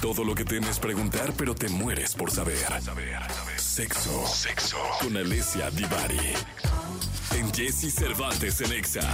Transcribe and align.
Todo 0.00 0.24
lo 0.24 0.34
que 0.34 0.44
temes 0.44 0.78
preguntar, 0.78 1.32
pero 1.36 1.54
te 1.54 1.68
mueres 1.68 2.14
por 2.14 2.30
saber. 2.30 2.58
Sexo. 3.56 4.26
Sexo. 4.26 4.78
Con 5.00 5.16
Alessia 5.16 5.70
Divari. 5.70 6.34
En 7.36 7.52
Jesse 7.52 7.92
Cervantes 7.92 8.60
en 8.60 8.72
Exa. 8.72 9.08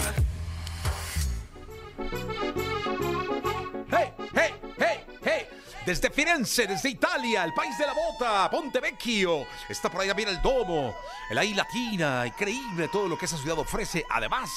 Desde 5.85 6.11
Firenze, 6.11 6.67
desde 6.67 6.89
Italia, 6.89 7.45
el 7.45 7.53
país 7.53 7.77
de 7.77 7.87
la 7.87 7.93
bota, 7.93 8.49
Ponte 8.51 8.81
Vecchio. 8.81 9.47
Está 9.69 9.91
por 9.91 10.01
ahí 10.01 10.09
también 10.09 10.31
el 10.31 10.41
Domo, 10.41 10.95
el 11.29 11.37
ahí 11.37 11.53
Latina. 11.53 12.27
Increíble 12.27 12.89
todo 12.91 13.07
lo 13.07 13.19
que 13.19 13.27
esa 13.27 13.37
ciudad 13.37 13.59
ofrece. 13.59 14.03
Además 14.11 14.51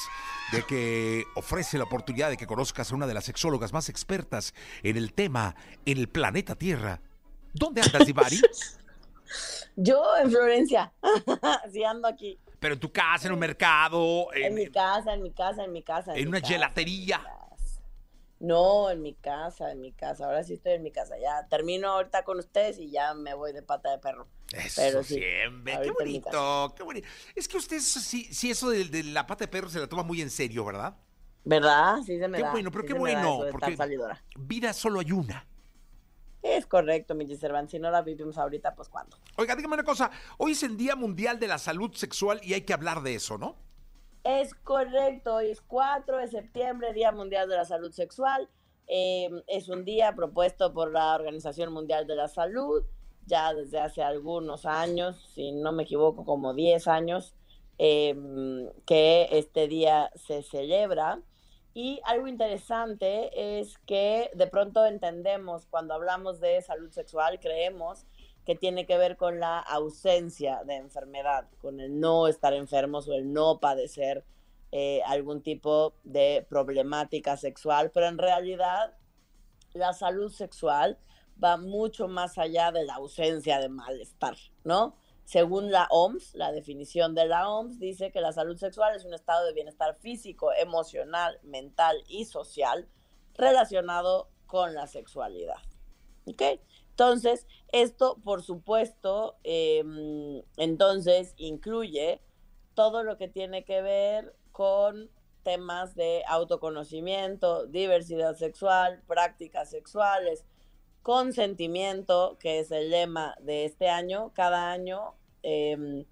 de 0.53 0.63
que 0.63 1.25
ofrece 1.35 1.77
la 1.77 1.83
oportunidad 1.83 2.29
de 2.29 2.37
que 2.37 2.47
conozcas 2.47 2.91
a 2.91 2.95
una 2.95 3.07
de 3.07 3.13
las 3.13 3.25
sexólogas 3.25 3.73
más 3.73 3.89
expertas 3.89 4.53
en 4.83 4.95
el 4.95 5.11
tema 5.11 5.53
en 5.85 5.97
el 5.97 6.07
planeta 6.07 6.55
Tierra. 6.55 7.01
¿Dónde 7.53 7.81
andas, 7.81 8.05
Divari? 8.05 8.39
Yo 9.75 10.01
en 10.23 10.31
Florencia. 10.31 10.93
sí, 11.73 11.83
ando 11.83 12.07
aquí. 12.07 12.39
Pero 12.61 12.75
en 12.75 12.79
tu 12.79 12.89
casa, 12.89 13.27
en 13.27 13.33
un 13.33 13.39
mercado, 13.39 14.27
En 14.33 14.55
mi 14.55 14.67
casa, 14.67 15.13
en 15.13 15.23
mi 15.23 15.31
casa, 15.31 15.65
en 15.65 15.73
mi 15.73 15.83
casa. 15.83 16.13
en 16.13 16.19
mi 16.19 16.27
una 16.27 16.39
casa, 16.39 16.53
gelatería. 16.53 17.21
No, 18.39 18.89
en 18.91 19.01
mi 19.01 19.15
casa, 19.15 19.71
en 19.71 19.81
mi 19.81 19.91
casa. 19.91 20.25
Ahora 20.25 20.43
sí 20.43 20.53
estoy 20.53 20.73
en 20.73 20.83
mi 20.83 20.91
casa. 20.91 21.15
Ya 21.17 21.47
termino 21.47 21.89
ahorita 21.89 22.23
con 22.23 22.37
ustedes 22.37 22.77
y 22.77 22.91
ya 22.91 23.13
me 23.13 23.33
voy 23.33 23.51
de 23.51 23.63
pata 23.63 23.91
de 23.91 23.97
perro. 23.97 24.27
Eso 24.53 24.81
Pero 24.81 25.03
sí, 25.03 25.15
siempre, 25.15 25.79
qué 25.81 25.91
bonito, 25.91 26.73
qué 26.75 26.83
bonito. 26.83 27.07
Es 27.35 27.47
que 27.47 27.57
usted 27.57 27.79
sí, 27.79 28.25
sí 28.31 28.51
eso 28.51 28.69
de, 28.69 28.85
de 28.85 29.03
la 29.03 29.25
pata 29.25 29.45
de 29.45 29.47
perro 29.49 29.69
se 29.69 29.79
la 29.79 29.87
toma 29.87 30.03
muy 30.03 30.21
en 30.21 30.29
serio, 30.29 30.63
¿verdad? 30.65 30.95
¿Verdad? 31.43 31.97
Sí 32.05 32.19
se 32.19 32.27
me 32.27 32.37
Qué 32.37 32.43
da. 32.43 32.51
bueno, 32.51 32.71
pero 32.71 32.83
sí 32.83 32.87
qué 32.87 32.93
bueno, 32.93 33.39
porque 33.51 33.77
vida 34.37 34.73
solo 34.73 34.99
hay 34.99 35.11
una. 35.11 35.47
Es 36.41 36.65
correcto, 36.65 37.15
mi 37.15 37.25
Cervantes. 37.35 37.71
Si 37.71 37.79
no 37.79 37.89
la 37.91 38.01
vivimos 38.01 38.37
ahorita, 38.37 38.75
pues 38.75 38.87
¿cuándo? 38.89 39.17
Oiga, 39.35 39.55
dígame 39.55 39.73
una 39.73 39.83
cosa, 39.83 40.11
hoy 40.37 40.51
es 40.51 40.63
el 40.63 40.77
Día 40.77 40.95
Mundial 40.95 41.39
de 41.39 41.47
la 41.47 41.57
Salud 41.57 41.93
Sexual 41.93 42.39
y 42.43 42.53
hay 42.53 42.61
que 42.61 42.73
hablar 42.73 43.01
de 43.01 43.15
eso, 43.15 43.37
¿no? 43.37 43.66
Es 44.29 44.53
correcto, 44.53 45.35
hoy 45.35 45.51
es 45.51 45.61
4 45.61 46.17
de 46.17 46.27
septiembre, 46.27 46.91
Día 46.91 47.13
Mundial 47.13 47.47
de 47.47 47.55
la 47.55 47.63
Salud 47.63 47.93
Sexual. 47.93 48.49
Eh, 48.85 49.29
es 49.47 49.69
un 49.69 49.85
día 49.85 50.13
propuesto 50.17 50.73
por 50.73 50.91
la 50.91 51.15
Organización 51.15 51.71
Mundial 51.71 52.07
de 52.07 52.17
la 52.17 52.27
Salud, 52.27 52.83
ya 53.25 53.53
desde 53.53 53.79
hace 53.79 54.03
algunos 54.03 54.65
años, 54.65 55.15
si 55.33 55.53
no 55.53 55.71
me 55.71 55.83
equivoco, 55.83 56.25
como 56.25 56.53
10 56.53 56.89
años, 56.89 57.35
eh, 57.77 58.13
que 58.85 59.29
este 59.31 59.69
día 59.69 60.11
se 60.15 60.43
celebra. 60.43 61.21
Y 61.73 62.01
algo 62.03 62.27
interesante 62.27 63.59
es 63.61 63.77
que 63.85 64.29
de 64.33 64.47
pronto 64.47 64.85
entendemos 64.85 65.67
cuando 65.67 65.93
hablamos 65.93 66.41
de 66.41 66.61
salud 66.61 66.91
sexual, 66.91 67.39
creemos 67.39 68.05
que 68.47 68.55
tiene 68.55 68.85
que 68.85 68.97
ver 68.97 69.17
con 69.17 69.41
la 69.41 69.59
ausencia 69.59 70.63
de 70.63 70.77
enfermedad, 70.77 71.49
con 71.59 71.81
el 71.81 71.99
no 71.99 72.29
estar 72.29 72.53
enfermos 72.53 73.05
o 73.09 73.13
el 73.13 73.33
no 73.33 73.59
padecer 73.59 74.23
eh, 74.71 75.01
algún 75.05 75.41
tipo 75.41 75.95
de 76.05 76.47
problemática 76.49 77.35
sexual, 77.35 77.91
pero 77.93 78.07
en 78.07 78.17
realidad 78.17 78.95
la 79.73 79.91
salud 79.91 80.31
sexual 80.31 80.97
va 81.43 81.57
mucho 81.57 82.07
más 82.07 82.37
allá 82.37 82.71
de 82.71 82.85
la 82.85 82.95
ausencia 82.95 83.59
de 83.59 83.67
malestar, 83.67 84.37
¿no? 84.63 84.95
Según 85.25 85.69
la 85.69 85.89
OMS, 85.91 86.33
la 86.33 86.53
definición 86.53 87.15
de 87.15 87.25
la 87.25 87.49
OMS 87.49 87.79
dice 87.79 88.13
que 88.13 88.21
la 88.21 88.31
salud 88.31 88.55
sexual 88.55 88.95
es 88.95 89.03
un 89.03 89.13
estado 89.13 89.45
de 89.45 89.51
bienestar 89.51 89.97
físico, 89.99 90.53
emocional, 90.53 91.37
mental 91.43 92.01
y 92.07 92.23
social 92.23 92.87
relacionado 93.33 94.29
con 94.45 94.73
la 94.73 94.87
sexualidad. 94.87 95.61
¿Ok? 96.25 96.61
Entonces, 96.99 97.45
esto, 97.71 98.17
por 98.23 98.41
supuesto, 98.41 99.37
eh, 99.43 99.83
entonces 100.57 101.35
incluye 101.37 102.23
todo 102.73 103.03
lo 103.03 103.19
que 103.19 103.27
tiene 103.27 103.63
que 103.65 103.83
ver 103.83 104.35
con 104.51 105.11
temas 105.43 105.93
de 105.93 106.23
autoconocimiento, 106.27 107.67
diversidad 107.67 108.35
sexual, 108.35 109.03
prácticas 109.05 109.69
sexuales, 109.69 110.43
consentimiento, 111.03 112.39
que 112.39 112.57
es 112.57 112.71
el 112.71 112.89
lema 112.89 113.35
de 113.41 113.65
este 113.65 113.89
año. 113.89 114.31
Cada 114.33 114.71
año, 114.71 115.13
eh, 115.43 116.03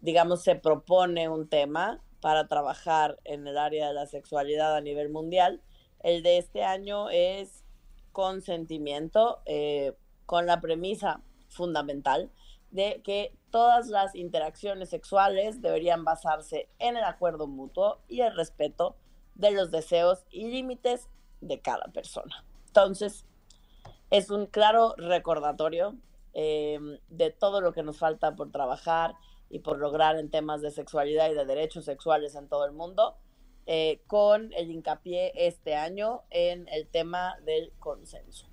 digamos, 0.00 0.42
se 0.42 0.54
propone 0.54 1.28
un 1.28 1.46
tema 1.46 2.02
para 2.22 2.48
trabajar 2.48 3.18
en 3.24 3.46
el 3.46 3.58
área 3.58 3.88
de 3.88 3.94
la 3.94 4.06
sexualidad 4.06 4.74
a 4.74 4.80
nivel 4.80 5.10
mundial. 5.10 5.60
El 6.02 6.22
de 6.22 6.38
este 6.38 6.64
año 6.64 7.10
es 7.10 7.66
consentimiento, 8.12 9.40
eh, 9.46 9.94
con 10.26 10.46
la 10.46 10.60
premisa 10.60 11.22
fundamental 11.48 12.30
de 12.70 13.02
que 13.02 13.36
todas 13.50 13.88
las 13.88 14.14
interacciones 14.14 14.90
sexuales 14.90 15.60
deberían 15.60 16.04
basarse 16.04 16.68
en 16.78 16.96
el 16.96 17.04
acuerdo 17.04 17.46
mutuo 17.46 18.00
y 18.08 18.20
el 18.20 18.36
respeto 18.36 18.96
de 19.34 19.50
los 19.50 19.70
deseos 19.70 20.24
y 20.30 20.48
límites 20.48 21.08
de 21.40 21.60
cada 21.60 21.86
persona. 21.86 22.44
Entonces, 22.66 23.26
es 24.10 24.30
un 24.30 24.46
claro 24.46 24.94
recordatorio 24.96 25.96
eh, 26.32 26.78
de 27.08 27.30
todo 27.30 27.60
lo 27.60 27.72
que 27.72 27.82
nos 27.82 27.98
falta 27.98 28.36
por 28.36 28.52
trabajar 28.52 29.14
y 29.48 29.60
por 29.60 29.78
lograr 29.78 30.16
en 30.16 30.30
temas 30.30 30.62
de 30.62 30.70
sexualidad 30.70 31.30
y 31.30 31.34
de 31.34 31.44
derechos 31.44 31.84
sexuales 31.84 32.36
en 32.36 32.48
todo 32.48 32.64
el 32.64 32.72
mundo, 32.72 33.16
eh, 33.66 34.00
con 34.06 34.52
el 34.54 34.70
hincapié 34.70 35.32
este 35.34 35.74
año 35.74 36.22
en 36.30 36.68
el 36.68 36.86
tema 36.86 37.36
del 37.44 37.72
consenso. 37.78 38.46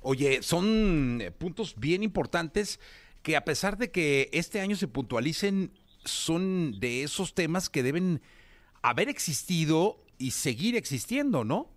Oye, 0.00 0.42
son 0.42 1.20
eh, 1.20 1.30
puntos 1.30 1.74
bien 1.76 2.02
importantes 2.02 2.80
que 3.22 3.36
a 3.36 3.44
pesar 3.44 3.76
de 3.76 3.90
que 3.90 4.30
este 4.32 4.60
año 4.60 4.76
se 4.76 4.88
puntualicen, 4.88 5.72
son 6.04 6.78
de 6.80 7.02
esos 7.02 7.34
temas 7.34 7.68
que 7.68 7.82
deben 7.82 8.22
haber 8.82 9.08
existido 9.08 9.98
y 10.16 10.30
seguir 10.30 10.76
existiendo, 10.76 11.44
¿no? 11.44 11.68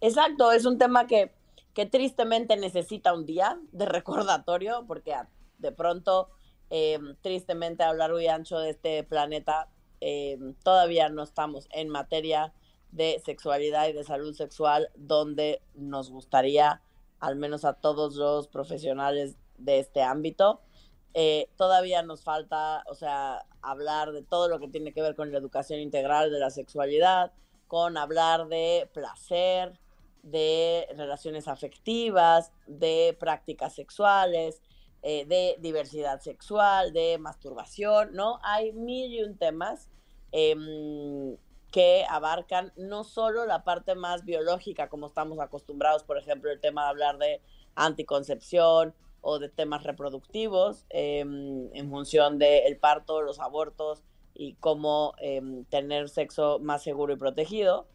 Exacto, 0.00 0.52
es 0.52 0.64
un 0.64 0.78
tema 0.78 1.06
que, 1.06 1.32
que 1.74 1.86
tristemente 1.86 2.56
necesita 2.56 3.14
un 3.14 3.26
día 3.26 3.58
de 3.72 3.86
recordatorio, 3.86 4.84
porque 4.86 5.14
de 5.58 5.72
pronto, 5.72 6.30
eh, 6.70 6.98
tristemente 7.20 7.82
a 7.82 7.92
lo 7.92 7.98
largo 7.98 8.20
y 8.20 8.28
ancho 8.28 8.58
de 8.58 8.70
este 8.70 9.04
planeta, 9.04 9.68
eh, 10.00 10.38
todavía 10.62 11.08
no 11.08 11.22
estamos 11.22 11.68
en 11.72 11.88
materia 11.88 12.52
de 12.92 13.20
sexualidad 13.24 13.88
y 13.88 13.92
de 13.92 14.04
salud 14.04 14.34
sexual, 14.34 14.90
donde 14.96 15.60
nos 15.74 16.10
gustaría, 16.10 16.82
al 17.20 17.36
menos 17.36 17.64
a 17.64 17.74
todos 17.74 18.16
los 18.16 18.48
profesionales 18.48 19.36
de 19.58 19.80
este 19.80 20.02
ámbito, 20.02 20.60
eh, 21.14 21.48
todavía 21.56 22.02
nos 22.02 22.22
falta, 22.22 22.84
o 22.86 22.94
sea, 22.94 23.44
hablar 23.62 24.12
de 24.12 24.22
todo 24.22 24.48
lo 24.48 24.60
que 24.60 24.68
tiene 24.68 24.92
que 24.92 25.02
ver 25.02 25.16
con 25.16 25.32
la 25.32 25.38
educación 25.38 25.80
integral 25.80 26.30
de 26.30 26.38
la 26.38 26.50
sexualidad, 26.50 27.32
con 27.66 27.96
hablar 27.96 28.48
de 28.48 28.88
placer, 28.92 29.78
de 30.22 30.86
relaciones 30.96 31.48
afectivas, 31.48 32.52
de 32.66 33.16
prácticas 33.18 33.74
sexuales, 33.74 34.62
eh, 35.02 35.24
de 35.26 35.56
diversidad 35.60 36.20
sexual, 36.20 36.92
de 36.92 37.18
masturbación, 37.18 38.14
¿no? 38.14 38.40
Hay 38.42 38.72
mil 38.72 39.12
y 39.12 39.22
un 39.22 39.38
temas 39.38 39.88
em, 40.32 41.36
que 41.70 42.04
abarcan 42.08 42.72
no 42.76 43.04
solo 43.04 43.46
la 43.46 43.62
parte 43.62 43.94
más 43.94 44.24
biológica, 44.24 44.88
como 44.88 45.06
estamos 45.06 45.38
acostumbrados, 45.38 46.02
por 46.02 46.18
ejemplo, 46.18 46.50
el 46.50 46.60
tema 46.60 46.82
de 46.82 46.88
hablar 46.88 47.18
de 47.18 47.40
anticoncepción 47.76 48.94
o 49.20 49.38
de 49.38 49.48
temas 49.48 49.84
reproductivos 49.84 50.84
em, 50.90 51.68
en 51.74 51.90
función 51.90 52.38
del 52.38 52.76
parto, 52.78 53.22
los 53.22 53.38
abortos 53.38 54.02
y 54.34 54.54
cómo 54.54 55.14
em, 55.18 55.64
tener 55.66 56.08
sexo 56.08 56.58
más 56.58 56.82
seguro 56.82 57.12
y 57.12 57.16
protegido, 57.16 57.86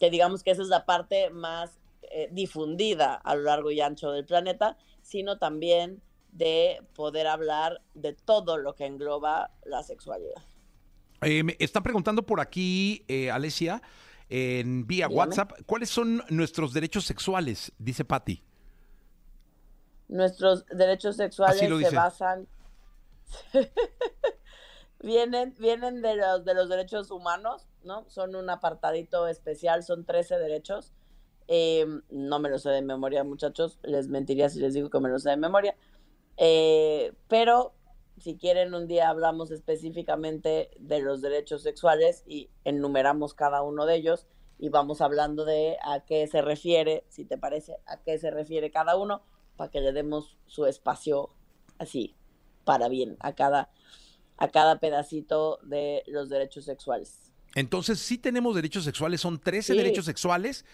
que 0.00 0.10
digamos 0.10 0.42
que 0.42 0.50
esa 0.50 0.62
es 0.62 0.68
la 0.68 0.84
parte 0.84 1.30
más 1.30 1.78
eh, 2.10 2.28
difundida 2.30 3.14
a 3.14 3.34
lo 3.34 3.42
largo 3.42 3.70
y 3.70 3.80
ancho 3.80 4.10
del 4.10 4.24
planeta, 4.24 4.76
sino 5.02 5.38
también 5.38 6.02
de 6.34 6.82
poder 6.94 7.26
hablar 7.28 7.80
de 7.94 8.12
todo 8.12 8.58
lo 8.58 8.74
que 8.74 8.86
engloba 8.86 9.52
la 9.64 9.82
sexualidad. 9.82 10.42
Eh, 11.22 11.42
me 11.44 11.56
están 11.58 11.82
preguntando 11.82 12.26
por 12.26 12.40
aquí, 12.40 13.04
eh, 13.08 13.30
Alesia, 13.30 13.80
en 14.28 14.86
vía 14.86 15.06
Dígame. 15.06 15.14
WhatsApp, 15.14 15.52
¿cuáles 15.64 15.90
son 15.90 16.22
nuestros 16.28 16.72
derechos 16.72 17.04
sexuales? 17.04 17.72
Dice 17.78 18.04
Patti. 18.04 18.42
Nuestros 20.08 20.66
derechos 20.66 21.16
sexuales 21.16 21.58
se 21.58 21.68
dice. 21.70 21.94
basan 21.94 22.46
vienen 25.02 25.54
vienen 25.58 26.02
de 26.02 26.16
los 26.16 26.44
de 26.44 26.54
los 26.54 26.68
derechos 26.68 27.10
humanos, 27.10 27.68
¿no? 27.84 28.04
Son 28.08 28.34
un 28.36 28.50
apartadito 28.50 29.28
especial, 29.28 29.82
son 29.82 30.04
13 30.04 30.38
derechos. 30.38 30.92
Eh, 31.48 31.86
no 32.10 32.38
me 32.38 32.50
lo 32.50 32.58
sé 32.58 32.70
de 32.70 32.82
memoria, 32.82 33.24
muchachos, 33.24 33.78
les 33.82 34.08
mentiría 34.08 34.48
si 34.48 34.60
les 34.60 34.74
digo 34.74 34.90
que 34.90 35.00
me 35.00 35.08
lo 35.08 35.18
sé 35.18 35.30
de 35.30 35.36
memoria. 35.36 35.74
Eh, 36.36 37.12
pero 37.28 37.74
si 38.18 38.36
quieren 38.36 38.74
un 38.74 38.86
día 38.86 39.08
hablamos 39.08 39.50
específicamente 39.50 40.70
de 40.78 41.00
los 41.00 41.20
derechos 41.20 41.62
sexuales 41.62 42.22
y 42.26 42.50
enumeramos 42.64 43.34
cada 43.34 43.62
uno 43.62 43.86
de 43.86 43.96
ellos 43.96 44.26
y 44.58 44.68
vamos 44.68 45.00
hablando 45.00 45.44
de 45.44 45.76
a 45.84 46.04
qué 46.04 46.26
se 46.26 46.40
refiere, 46.42 47.04
si 47.08 47.24
te 47.24 47.36
parece, 47.38 47.76
a 47.86 48.00
qué 48.02 48.18
se 48.18 48.30
refiere 48.30 48.70
cada 48.70 48.96
uno, 48.96 49.22
para 49.56 49.70
que 49.70 49.80
le 49.80 49.92
demos 49.92 50.38
su 50.46 50.66
espacio 50.66 51.30
así, 51.78 52.14
para 52.64 52.88
bien, 52.88 53.16
a 53.20 53.34
cada, 53.34 53.70
a 54.36 54.48
cada 54.50 54.78
pedacito 54.78 55.58
de 55.62 56.02
los 56.06 56.28
derechos 56.28 56.64
sexuales. 56.64 57.32
Entonces, 57.56 57.98
sí 58.00 58.18
tenemos 58.18 58.54
derechos 58.54 58.84
sexuales, 58.84 59.20
son 59.20 59.38
13 59.38 59.72
Sí. 59.72 59.78
derechos 59.78 60.04
sexuales 60.06 60.64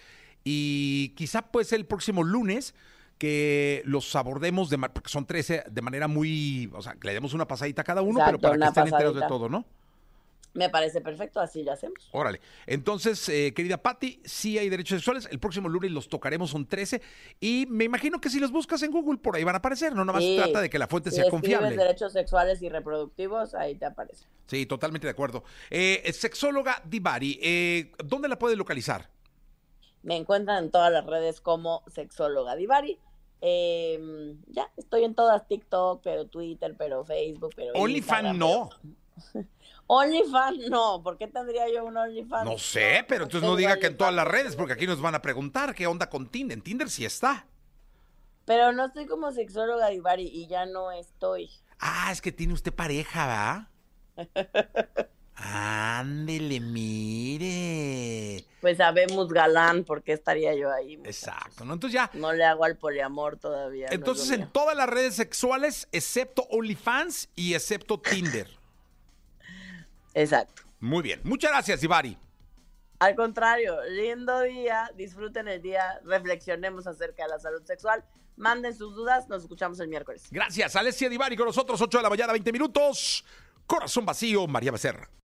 y 0.44 1.10
quizá 1.16 1.42
puede 1.50 1.64
ser 1.66 1.80
el 1.80 1.86
próximo 1.86 2.22
lunes 2.22 2.74
que 3.20 3.82
los 3.84 4.16
abordemos, 4.16 4.70
de, 4.70 4.78
porque 4.78 5.10
son 5.10 5.26
13, 5.26 5.64
de 5.70 5.82
manera 5.82 6.08
muy, 6.08 6.70
o 6.74 6.80
sea, 6.80 6.94
que 6.94 7.06
le 7.06 7.12
demos 7.12 7.34
una 7.34 7.46
pasadita 7.46 7.82
a 7.82 7.84
cada 7.84 8.00
uno, 8.00 8.18
Exacto, 8.18 8.38
pero 8.40 8.52
para 8.54 8.58
que 8.64 8.68
estén 8.68 8.84
enterados 8.84 9.14
de 9.14 9.20
pasadita. 9.20 9.28
todo, 9.28 9.48
¿no? 9.50 9.66
Me 10.54 10.70
parece 10.70 11.02
perfecto, 11.02 11.38
así 11.38 11.62
lo 11.62 11.70
hacemos. 11.72 12.08
Órale. 12.12 12.40
Entonces, 12.66 13.28
eh, 13.28 13.52
querida 13.54 13.76
Patti, 13.76 14.20
sí 14.24 14.56
hay 14.58 14.68
derechos 14.70 14.96
sexuales. 14.98 15.28
El 15.30 15.38
próximo 15.38 15.68
lunes 15.68 15.90
los 15.92 16.08
tocaremos, 16.08 16.50
son 16.50 16.66
13. 16.66 17.00
Y 17.38 17.66
me 17.68 17.84
imagino 17.84 18.20
que 18.20 18.30
si 18.30 18.40
los 18.40 18.50
buscas 18.50 18.82
en 18.82 18.90
Google, 18.90 19.18
por 19.18 19.36
ahí 19.36 19.44
van 19.44 19.54
a 19.54 19.58
aparecer. 19.58 19.94
No 19.94 20.04
nada 20.04 20.14
más 20.18 20.24
Sí. 20.24 20.36
trata 20.42 20.60
de 20.62 20.68
que 20.70 20.78
la 20.80 20.88
fuente 20.88 21.10
Si 21.10 21.16
sea 21.16 21.30
confiable. 21.30 21.76
derechos 21.76 22.12
sexuales 22.14 22.62
y 22.62 22.68
reproductivos, 22.70 23.54
ahí 23.54 23.76
te 23.76 23.84
aparece. 23.84 24.24
Sí, 24.46 24.64
totalmente 24.66 25.06
de 25.06 25.12
acuerdo. 25.12 25.44
Eh, 25.68 26.10
sexóloga 26.12 26.82
Divari, 26.84 27.38
eh, 27.42 27.92
¿dónde 28.04 28.26
la 28.26 28.36
puedes 28.36 28.58
localizar? 28.58 29.08
Me 30.02 30.16
encuentran 30.16 30.64
en 30.64 30.70
todas 30.72 30.90
las 30.90 31.06
redes 31.06 31.40
como 31.40 31.84
sexóloga 31.86 32.56
Divari. 32.56 32.98
Eh, 33.40 34.36
ya, 34.48 34.70
estoy 34.76 35.04
en 35.04 35.14
todas, 35.14 35.46
TikTok, 35.48 36.02
pero 36.02 36.26
Twitter, 36.26 36.74
pero 36.76 37.04
Facebook, 37.04 37.52
pero 37.56 37.72
OnlyFans 37.74 38.36
no. 38.36 38.68
OnlyFans 39.86 40.68
no, 40.68 41.02
¿por 41.02 41.16
qué 41.16 41.26
tendría 41.26 41.68
yo 41.72 41.84
un 41.84 41.96
OnlyFans? 41.96 42.44
No 42.44 42.58
sé, 42.58 43.04
pero 43.08 43.24
entonces 43.24 43.48
no 43.48 43.56
diga 43.56 43.78
que 43.78 43.86
en 43.86 43.96
todas 43.96 44.14
las 44.14 44.28
redes, 44.28 44.56
porque 44.56 44.74
aquí 44.74 44.86
nos 44.86 45.00
van 45.00 45.14
a 45.14 45.22
preguntar 45.22 45.74
qué 45.74 45.86
onda 45.86 46.08
con 46.10 46.28
Tinder. 46.28 46.56
En 46.56 46.62
Tinder 46.62 46.90
sí 46.90 47.04
está. 47.04 47.46
Pero 48.44 48.72
no 48.72 48.86
estoy 48.86 49.06
como 49.06 49.32
sexóloga 49.32 49.88
Divari 49.88 50.26
y 50.26 50.46
ya 50.46 50.66
no 50.66 50.90
estoy. 50.92 51.50
Ah, 51.78 52.10
es 52.12 52.20
que 52.20 52.32
tiene 52.32 52.52
usted 52.52 52.74
pareja, 52.74 53.26
¿va? 53.26 53.70
Ándele, 55.42 56.60
mire. 56.60 58.44
Pues 58.60 58.76
sabemos 58.76 59.28
galán, 59.32 59.84
¿por 59.84 60.02
qué 60.02 60.12
estaría 60.12 60.54
yo 60.54 60.70
ahí? 60.70 60.98
muchachos? 60.98 61.16
Exacto, 61.28 61.64
¿no? 61.64 61.72
Entonces 61.74 61.94
ya, 61.94 62.10
No 62.12 62.32
le 62.32 62.44
hago 62.44 62.64
al 62.64 62.76
poliamor 62.76 63.38
todavía. 63.38 63.88
entonces 63.90 64.30
en 64.30 64.40
mío. 64.40 64.50
todas 64.52 64.76
las 64.76 64.88
redes 64.88 65.14
sexuales, 65.14 65.88
excepto 65.92 66.42
OnlyFans 66.50 67.30
y 67.36 67.54
excepto 67.54 67.98
Tinder. 68.00 68.48
Exacto. 70.14 70.62
Muy 70.78 71.02
bien. 71.02 71.20
Muchas 71.24 71.50
gracias, 71.50 71.80
Divari. 71.80 72.16
Al 72.98 73.14
contrario, 73.14 73.76
lindo 73.88 74.42
día, 74.42 74.90
disfruten 74.96 75.48
el 75.48 75.62
día, 75.62 76.00
reflexionemos 76.04 76.86
acerca 76.86 77.22
de 77.22 77.30
la 77.30 77.38
salud 77.38 77.62
sexual, 77.64 78.04
manden 78.36 78.76
sus 78.76 78.94
dudas, 78.94 79.26
nos 79.28 79.42
escuchamos 79.42 79.80
el 79.80 79.88
miércoles. 79.88 80.24
Gracias, 80.30 80.76
Alessia 80.76 81.08
Divari 81.08 81.34
con 81.36 81.46
nosotros, 81.46 81.80
8 81.80 81.96
de 81.98 82.02
la 82.02 82.10
mañana, 82.10 82.32
20 82.32 82.52
minutos. 82.52 83.24
Corazón 83.66 84.04
vacío, 84.04 84.46
María 84.46 84.70
Becerra. 84.72 85.08